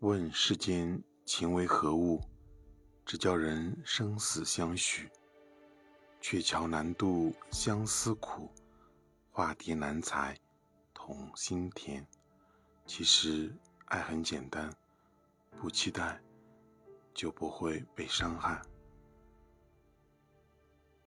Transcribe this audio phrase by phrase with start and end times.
[0.00, 2.22] 问世间情为何物，
[3.04, 5.10] 只叫人生死相许。
[6.22, 8.50] 鹊桥难渡相思苦，
[9.30, 10.34] 化蝶难裁
[10.94, 12.06] 同心甜。
[12.86, 13.54] 其实
[13.88, 14.74] 爱很简单，
[15.60, 16.18] 不期待
[17.12, 18.62] 就不会被伤害。